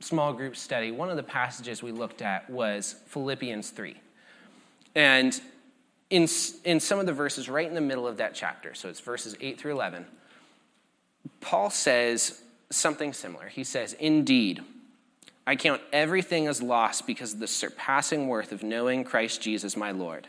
[0.00, 3.96] small group study, one of the passages we looked at was Philippians 3.
[4.94, 5.40] And
[6.08, 6.28] in,
[6.64, 9.36] in some of the verses right in the middle of that chapter, so it's verses
[9.40, 10.06] 8 through 11,
[11.40, 12.40] Paul says
[12.70, 13.48] something similar.
[13.48, 14.62] He says, Indeed,
[15.46, 19.90] I count everything as loss because of the surpassing worth of knowing Christ Jesus my
[19.90, 20.28] Lord.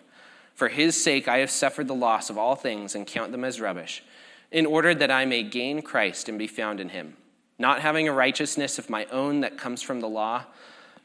[0.56, 3.62] For his sake I have suffered the loss of all things and count them as
[3.62, 4.04] rubbish,
[4.52, 7.16] in order that I may gain Christ and be found in him,
[7.58, 10.44] not having a righteousness of my own that comes from the law,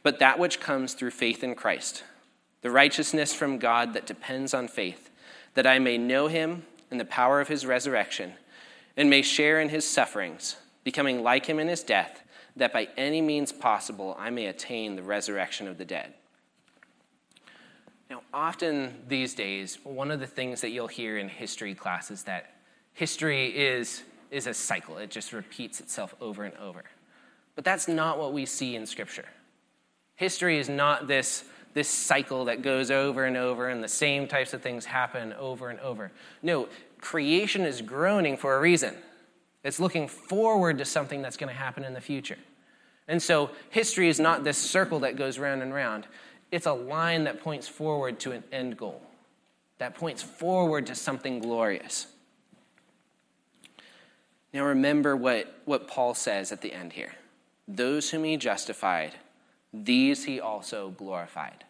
[0.03, 2.03] but that which comes through faith in Christ,
[2.63, 5.11] the righteousness from God that depends on faith,
[5.55, 8.33] that I may know him and the power of his resurrection,
[8.97, 12.23] and may share in his sufferings, becoming like him in his death,
[12.57, 16.15] that by any means possible I may attain the resurrection of the dead.
[18.09, 22.23] Now, often these days, one of the things that you'll hear in history class is
[22.23, 22.56] that
[22.97, 26.83] history is, is a cycle, it just repeats itself over and over.
[27.55, 29.27] But that's not what we see in Scripture.
[30.17, 34.55] History is not this, this cycle that goes over and over, and the same types
[34.55, 36.11] of things happen over and over.
[36.43, 38.95] No, creation is groaning for a reason.
[39.63, 42.39] It's looking forward to something that's going to happen in the future.
[43.09, 46.07] And so history is not this circle that goes round and round
[46.53, 49.03] it's a line that points forward to an end goal,
[49.79, 52.07] that points forward to something glorious.
[54.57, 57.13] Now remember what, what Paul says at the end here.
[57.69, 59.13] Those whom he justified,
[59.71, 61.65] these he also glorified.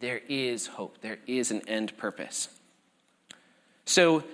[0.00, 2.48] There is hope, there is an end purpose.
[3.84, 4.24] So,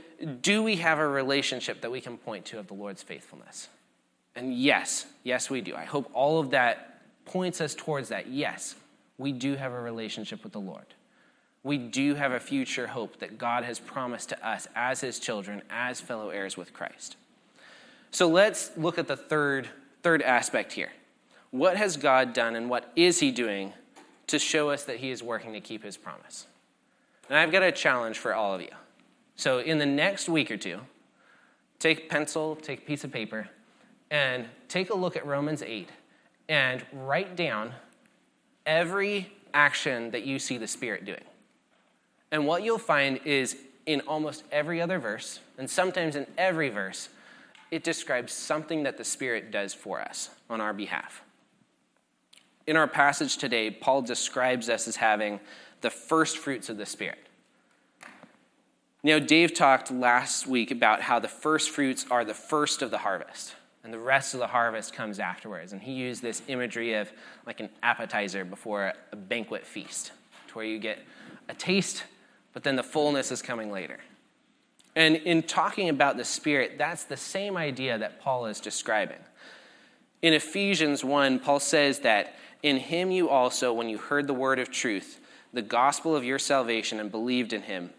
[0.41, 3.67] do we have a relationship that we can point to of the Lord's faithfulness?
[4.37, 5.75] And yes, yes, we do.
[5.75, 8.29] I hope all of that points us towards that.
[8.29, 8.77] Yes,
[9.19, 10.87] we do have a relationship with the Lord.
[11.65, 15.63] We do have a future hope that God has promised to us as his children,
[15.69, 17.17] as fellow heirs with Christ.
[18.11, 19.69] So let's look at the third,
[20.03, 20.91] third aspect here.
[21.51, 23.73] What has God done and what is he doing
[24.29, 26.47] to show us that he is working to keep his promise?
[27.29, 28.71] And I've got a challenge for all of you.
[29.37, 30.81] So in the next week or two,
[31.79, 33.49] take pencil, take a piece of paper,
[34.11, 35.89] and take a look at Romans 8
[36.49, 37.73] and write down
[38.67, 41.25] every action that you see the Spirit doing.
[42.33, 47.09] And what you'll find is in almost every other verse, and sometimes in every verse,
[47.71, 51.23] it describes something that the Spirit does for us on our behalf.
[52.67, 55.41] In our passage today, Paul describes us as having
[55.81, 57.19] the first fruits of the Spirit.
[59.03, 62.99] Now, Dave talked last week about how the first fruits are the first of the
[62.99, 65.73] harvest and the rest of the harvest comes afterwards.
[65.73, 67.11] And he used this imagery of
[67.47, 70.13] like an appetizer before a banquet feast,
[70.49, 70.99] to where you get
[71.49, 72.05] a taste,
[72.53, 73.99] but then the fullness is coming later.
[74.97, 79.19] And in talking about the Spirit, that's the same idea that Paul is describing.
[80.23, 84.59] In Ephesians 1, Paul says that in him you also, when you heard the word
[84.59, 85.21] of truth,
[85.53, 87.91] the gospel of your salvation, and believed in him,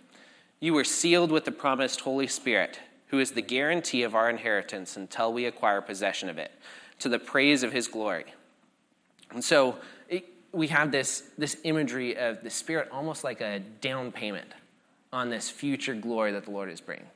[0.59, 2.79] you were sealed with the promised Holy Spirit
[3.11, 6.49] who is the guarantee of our inheritance until we acquire possession of it,
[6.97, 8.23] to the praise of his glory.
[9.31, 9.77] And so
[10.07, 14.47] it, we have this, this imagery of the Spirit almost like a down payment
[15.13, 17.07] on this future glory that the Lord is bringing,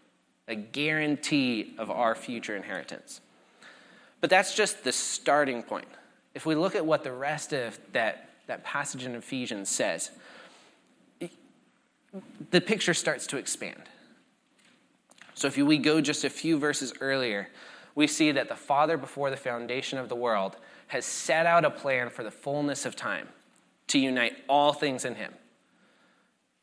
[0.47, 3.21] a guarantee of our future inheritance.
[4.21, 5.87] But that's just the starting point.
[6.33, 10.11] If we look at what the rest of that, that passage in Ephesians says,
[12.51, 13.83] the picture starts to expand.
[15.33, 17.49] So if we go just a few verses earlier,
[17.93, 21.69] we see that the Father, before the foundation of the world, has set out a
[21.69, 23.27] plan for the fullness of time
[23.87, 25.33] to unite all things in Him.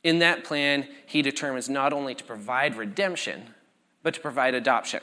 [0.04, 3.54] In that plan, He determines not only to provide redemption,
[4.02, 5.00] but to provide adoption.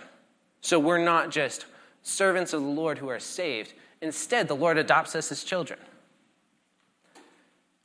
[0.62, 1.66] So we're not just
[2.04, 3.74] servants of the Lord who are saved.
[4.02, 5.80] Instead, the Lord adopts us as children.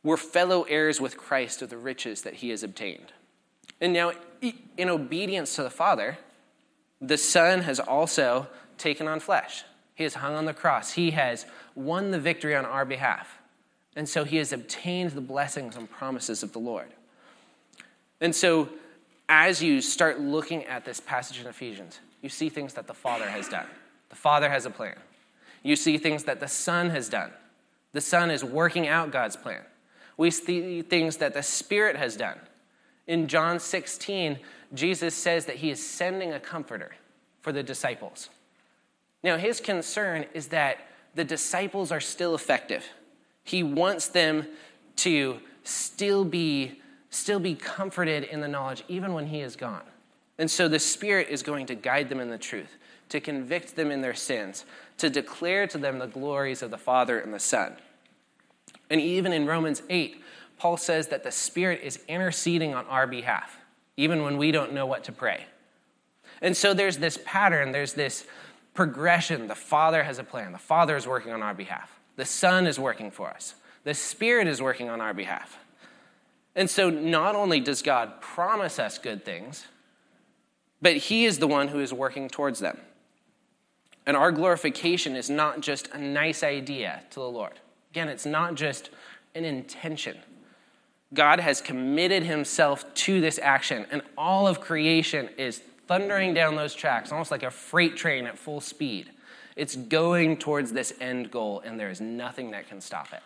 [0.03, 3.12] We're fellow heirs with Christ of the riches that He has obtained.
[3.81, 4.12] And now,
[4.77, 6.19] in obedience to the Father,
[7.01, 9.65] the Son has also taken on flesh.
[9.95, 10.93] He has hung on the cross.
[10.93, 13.39] He has won the victory on our behalf.
[13.97, 16.89] And so he has obtained the blessings and promises of the Lord.
[18.21, 18.69] And so,
[19.29, 23.29] as you start looking at this passage in Ephesians, you see things that the Father
[23.29, 23.67] has done.
[24.11, 24.97] The Father has a plan.
[25.62, 27.31] You see things that the Son has done.
[27.93, 29.62] The Son is working out God's plan.
[30.17, 32.39] We see things that the Spirit has done.
[33.07, 34.39] In John 16,
[34.73, 36.93] Jesus says that he is sending a comforter
[37.41, 38.31] for the disciples.
[39.23, 40.79] Now, his concern is that
[41.15, 42.85] the disciples are still effective.
[43.43, 44.47] He wants them
[44.97, 46.81] to still be,
[47.15, 49.85] still be comforted in the knowledge, even when he is gone.
[50.39, 52.77] And so the Spirit is going to guide them in the truth,
[53.11, 54.65] to convict them in their sins,
[54.99, 57.77] to declare to them the glories of the Father and the Son.
[58.91, 60.23] And even in Romans 8,
[60.59, 63.59] Paul says that the Spirit is interceding on our behalf,
[63.97, 65.47] even when we don't know what to pray.
[66.43, 68.27] And so there's this pattern, there's this
[68.75, 69.47] progression.
[69.47, 72.79] The Father has a plan, the Father is working on our behalf, the Son is
[72.79, 73.55] working for us,
[73.85, 75.59] the Spirit is working on our behalf.
[76.57, 79.66] And so not only does God promise us good things,
[80.80, 82.78] but He is the one who is working towards them.
[84.07, 87.61] And our glorification is not just a nice idea to the Lord.
[87.90, 88.90] Again, it's not just
[89.34, 90.18] an intention.
[91.12, 96.74] God has committed himself to this action, and all of creation is thundering down those
[96.74, 99.11] tracks, almost like a freight train at full speed.
[99.55, 103.22] It's going towards this end goal, and there is nothing that can stop it.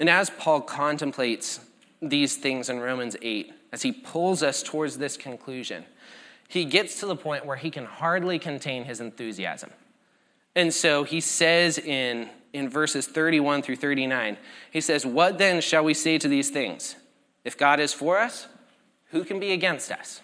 [0.00, 1.60] And as Paul contemplates
[2.00, 5.84] these things in Romans 8, as he pulls us towards this conclusion,
[6.48, 9.70] he gets to the point where he can hardly contain his enthusiasm.
[10.54, 14.38] And so he says in, in verses 31 through 39,
[14.70, 16.96] he says, What then shall we say to these things?
[17.44, 18.48] If God is for us,
[19.10, 20.20] who can be against us?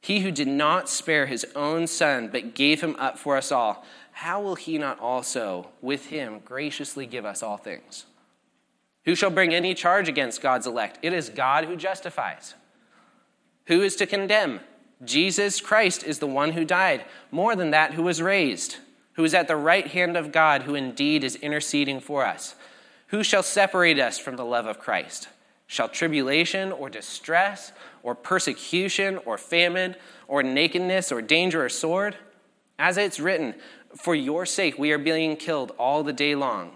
[0.00, 3.84] He who did not spare his own son, but gave him up for us all,
[4.12, 8.04] how will he not also, with him, graciously give us all things?
[9.04, 10.98] Who shall bring any charge against God's elect?
[11.02, 12.54] It is God who justifies.
[13.66, 14.60] Who is to condemn?
[15.04, 18.76] Jesus Christ is the one who died, more than that, who was raised
[19.14, 22.54] who is at the right hand of God, who indeed is interceding for us.
[23.08, 25.28] Who shall separate us from the love of Christ?
[25.66, 29.96] Shall tribulation or distress or persecution or famine
[30.28, 32.16] or nakedness or danger or sword?
[32.78, 33.54] As it's written,
[33.96, 36.72] For your sake we are being killed all the day long.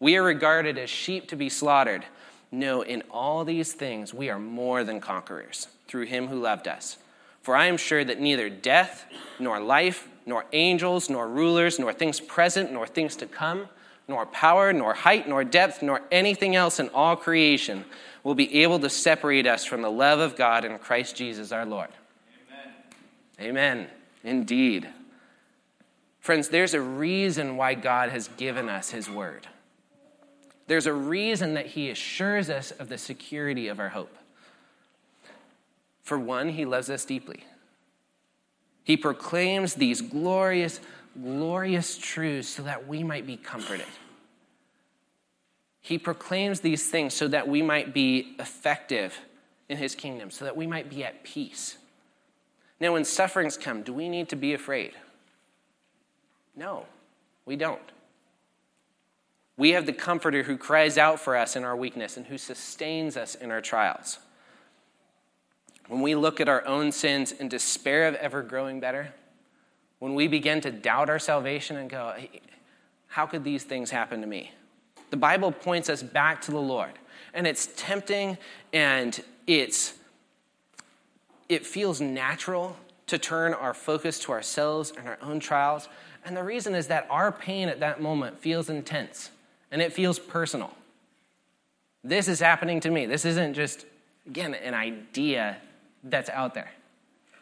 [0.00, 2.06] We are regarded as sheep to be slaughtered.
[2.50, 6.96] No, in all these things we are more than conquerors through him who loved us.
[7.42, 9.04] For I am sure that neither death,
[9.38, 13.68] nor life, nor angels, nor rulers, nor things present, nor things to come,
[14.08, 17.84] nor power, nor height, nor depth, nor anything else in all creation
[18.22, 21.64] will be able to separate us from the love of God in Christ Jesus our
[21.64, 21.88] Lord.
[23.40, 23.50] Amen.
[23.80, 23.86] Amen.
[24.22, 24.88] Indeed.
[26.20, 29.46] Friends, there's a reason why God has given us His word.
[30.70, 34.16] There's a reason that He assures us of the security of our hope.
[36.04, 37.42] For one, He loves us deeply.
[38.84, 40.78] He proclaims these glorious,
[41.20, 43.88] glorious truths so that we might be comforted.
[45.80, 49.18] He proclaims these things so that we might be effective
[49.68, 51.78] in his kingdom, so that we might be at peace.
[52.78, 54.92] Now, when sufferings come, do we need to be afraid?
[56.54, 56.86] No,
[57.44, 57.82] we don't.
[59.60, 63.16] We have the Comforter who cries out for us in our weakness and who sustains
[63.16, 64.18] us in our trials
[65.90, 69.12] when we look at our own sins and despair of ever growing better,
[69.98, 72.14] when we begin to doubt our salvation and go,
[73.08, 74.52] how could these things happen to me?
[75.10, 76.92] The Bible points us back to the Lord.
[77.34, 78.38] And it's tempting
[78.72, 79.94] and it's
[81.48, 82.76] it feels natural
[83.08, 85.88] to turn our focus to ourselves and our own trials.
[86.24, 89.30] And the reason is that our pain at that moment feels intense
[89.70, 90.74] and it feels personal.
[92.02, 93.06] This is happening to me.
[93.06, 93.84] This isn't just,
[94.26, 95.58] again, an idea
[96.04, 96.70] that's out there.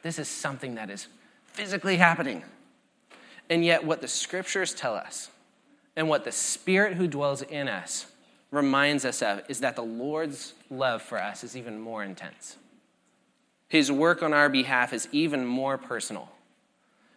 [0.02, 1.06] This is something that is
[1.44, 2.42] physically happening.
[3.50, 5.30] And yet, what the scriptures tell us
[5.96, 8.06] and what the Spirit who dwells in us
[8.50, 12.56] reminds us of is that the Lord's love for us is even more intense.
[13.68, 16.30] His work on our behalf is even more personal.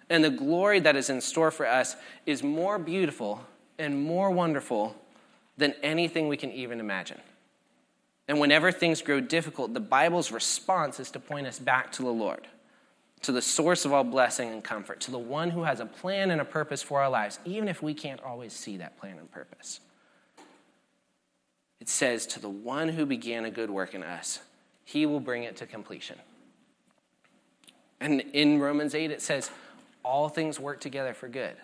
[0.10, 1.96] And the glory that is in store for us
[2.26, 3.42] is more beautiful
[3.80, 4.96] and more wonderful
[5.62, 7.22] than anything we can even imagine.
[8.28, 12.12] And whenever things grow difficult, the Bible's response is to point us back to the
[12.12, 12.48] Lord,
[13.22, 16.32] to the source of all blessing and comfort, to the one who has a plan
[16.32, 19.32] and a purpose for our lives, even if we can't always see that plan and
[19.32, 19.80] purpose.
[21.80, 24.40] It says, To the one who began a good work in us,
[24.84, 26.18] he will bring it to completion.
[28.00, 29.52] And in Romans 8, it says,
[30.04, 31.56] All things work together for good.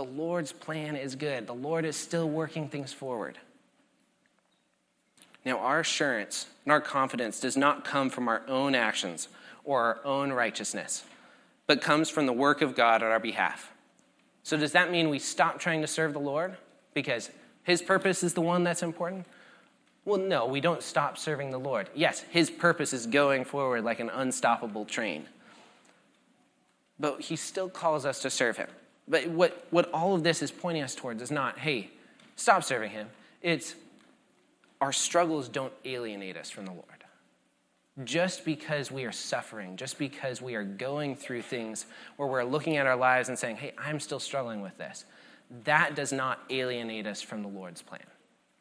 [0.00, 1.46] The Lord's plan is good.
[1.46, 3.36] The Lord is still working things forward.
[5.44, 9.28] Now, our assurance and our confidence does not come from our own actions
[9.62, 11.04] or our own righteousness,
[11.66, 13.72] but comes from the work of God on our behalf.
[14.42, 16.56] So, does that mean we stop trying to serve the Lord
[16.94, 17.28] because
[17.64, 19.26] His purpose is the one that's important?
[20.06, 21.90] Well, no, we don't stop serving the Lord.
[21.94, 25.26] Yes, His purpose is going forward like an unstoppable train.
[26.98, 28.68] But He still calls us to serve Him.
[29.10, 31.90] But what, what all of this is pointing us towards is not, hey,
[32.36, 33.08] stop serving Him.
[33.42, 33.74] It's
[34.80, 36.86] our struggles don't alienate us from the Lord.
[38.04, 41.86] Just because we are suffering, just because we are going through things
[42.16, 45.04] where we're looking at our lives and saying, hey, I'm still struggling with this,
[45.64, 48.00] that does not alienate us from the Lord's plan.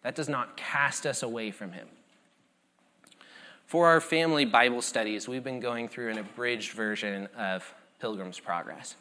[0.01, 1.87] That does not cast us away from Him.
[3.67, 7.71] For our family Bible studies, we've been going through an abridged version of
[8.01, 8.95] Pilgrim's Progress.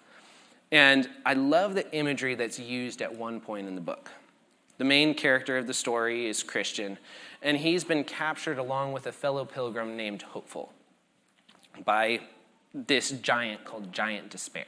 [0.71, 4.11] And I love the imagery that's used at one point in the book.
[4.77, 6.99] The main character of the story is Christian,
[7.43, 10.73] and he's been captured along with a fellow pilgrim named Hopeful
[11.85, 12.21] by
[12.73, 14.66] this giant called Giant Despair.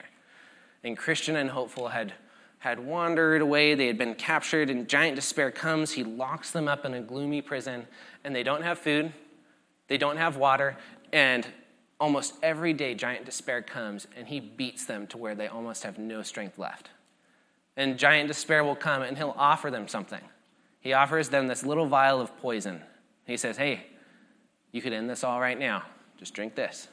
[0.83, 2.15] And Christian and Hopeful had,
[2.59, 6.85] had wandered away, they had been captured, and Giant Despair comes, he locks them up
[6.85, 7.87] in a gloomy prison,
[8.25, 9.13] and they don't have food,
[9.89, 10.77] they don't have water,
[11.13, 11.47] and
[12.01, 15.99] almost every day Giant Despair comes and he beats them to where they almost have
[15.99, 16.91] no strength left
[17.81, 20.21] and giant despair will come and he'll offer them something.
[20.81, 22.83] He offers them this little vial of poison.
[23.27, 23.87] He says, Hey,
[24.73, 25.85] you could end this all right now.
[26.19, 26.89] Just drink this.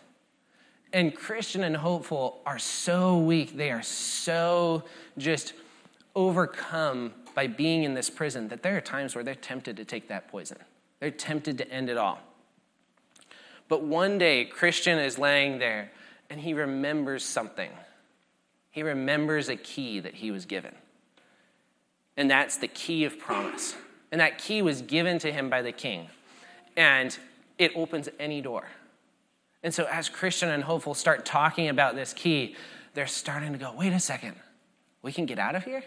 [0.94, 3.58] And Christian and hopeful are so weak.
[3.58, 4.86] They are so
[5.18, 5.54] just
[6.16, 10.08] overcome by being in this prison that there are times where they're tempted to take
[10.08, 10.58] that poison.
[11.02, 12.20] They're tempted to end it all.
[13.68, 15.92] But one day, Christian is laying there
[16.30, 17.70] and he remembers something
[18.78, 20.76] he remembers a key that he was given.
[22.16, 23.76] And that's the key of promise.
[24.12, 26.10] And that key was given to him by the king.
[26.76, 27.18] And
[27.58, 28.68] it opens any door.
[29.64, 32.56] And so, as Christian and Hopeful start talking about this key,
[32.94, 34.36] they're starting to go, wait a second,
[35.02, 35.84] we can get out of here?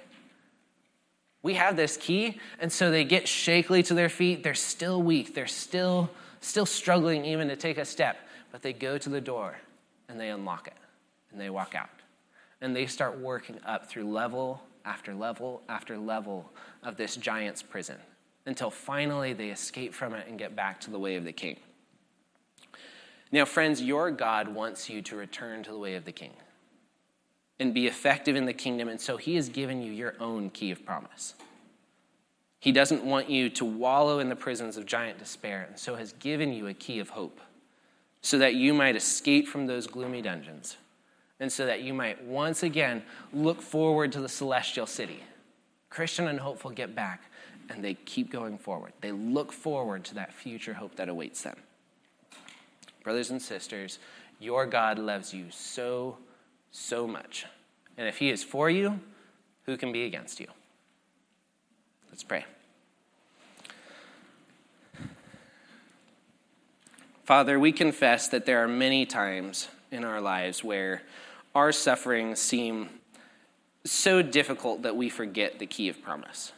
[1.44, 2.40] We have this key.
[2.58, 4.42] And so they get shakily to their feet.
[4.42, 5.36] They're still weak.
[5.36, 6.10] They're still,
[6.40, 8.16] still struggling even to take a step.
[8.52, 9.56] But they go to the door
[10.08, 10.76] and they unlock it
[11.30, 11.88] and they walk out
[12.60, 16.50] and they start working up through level after level after level
[16.82, 17.96] of this giant's prison
[18.46, 21.56] until finally they escape from it and get back to the way of the king.
[23.32, 26.32] Now, friends, your God wants you to return to the way of the king
[27.60, 30.70] and be effective in the kingdom, and so he has given you your own key
[30.70, 31.34] of promise.
[32.60, 36.12] He doesn't want you to wallow in the prisons of giant despair, and so has
[36.12, 37.40] given you a key of hope
[38.20, 40.76] so that you might escape from those gloomy dungeons
[41.40, 43.02] and so that you might once again
[43.32, 45.22] look forward to the celestial city.
[45.88, 47.22] Christian and hopeful get back
[47.70, 48.92] and they keep going forward.
[49.00, 51.56] They look forward to that future hope that awaits them.
[53.02, 53.98] Brothers and sisters,
[54.38, 56.18] your God loves you so,
[56.72, 57.46] so much.
[57.96, 59.00] And if He is for you,
[59.64, 60.46] who can be against you?
[62.10, 62.44] Let's pray.
[67.24, 71.02] Father, we confess that there are many times in our lives where
[71.54, 72.88] our sufferings seem
[73.84, 76.52] so difficult that we forget the key of promise.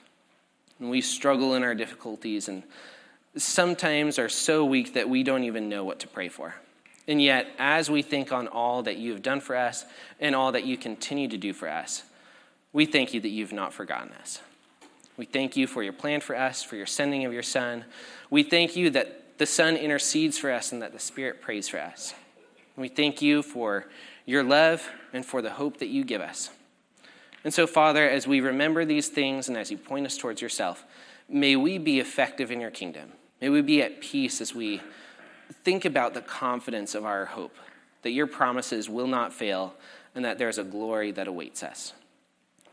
[0.81, 2.63] And we struggle in our difficulties and
[3.37, 6.55] sometimes are so weak that we don't even know what to pray for.
[7.07, 9.85] And yet, as we think on all that you have done for us
[10.21, 12.05] and all that you continue to do for us,
[12.73, 14.41] we thank you that you've not forgotten us.
[15.17, 17.85] We thank you for your plan for us, for your sending of your Son.
[18.31, 21.79] We thank you that the Son intercedes for us and that the Spirit prays for
[21.79, 22.15] us.
[22.77, 23.87] We thank you for
[24.25, 26.51] your love, and for the hope that you give us.
[27.45, 30.85] And so, Father, as we remember these things and as you point us towards yourself,
[31.29, 33.13] may we be effective in your kingdom.
[33.41, 34.81] May we be at peace as we
[35.65, 37.57] think about the confidence of our hope,
[38.03, 39.75] that your promises will not fail,
[40.15, 41.93] and that there's a glory that awaits us.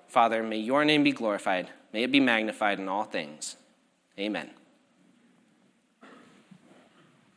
[0.07, 1.69] Father, may your name be glorified.
[1.91, 3.55] May it be magnified in all things.
[4.17, 4.49] Amen.